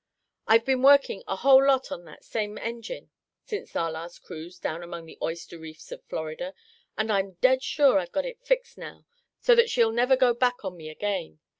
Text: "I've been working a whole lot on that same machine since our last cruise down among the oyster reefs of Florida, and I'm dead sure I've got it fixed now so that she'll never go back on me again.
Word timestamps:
"I've 0.47 0.65
been 0.65 0.81
working 0.81 1.21
a 1.27 1.35
whole 1.35 1.63
lot 1.67 1.91
on 1.91 2.05
that 2.05 2.23
same 2.25 2.55
machine 2.55 3.11
since 3.45 3.75
our 3.75 3.91
last 3.91 4.23
cruise 4.23 4.57
down 4.57 4.81
among 4.81 5.05
the 5.05 5.19
oyster 5.21 5.59
reefs 5.59 5.91
of 5.91 6.03
Florida, 6.05 6.55
and 6.97 7.11
I'm 7.11 7.33
dead 7.33 7.61
sure 7.61 7.99
I've 7.99 8.11
got 8.11 8.25
it 8.25 8.41
fixed 8.43 8.79
now 8.79 9.05
so 9.39 9.53
that 9.53 9.69
she'll 9.69 9.91
never 9.91 10.15
go 10.17 10.33
back 10.33 10.65
on 10.65 10.75
me 10.75 10.89
again. 10.89 11.39